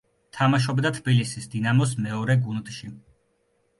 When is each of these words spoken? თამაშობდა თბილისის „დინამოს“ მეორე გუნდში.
თამაშობდა 0.35 0.91
თბილისის 0.95 1.47
„დინამოს“ 1.55 1.93
მეორე 2.07 2.39
გუნდში. 2.47 2.91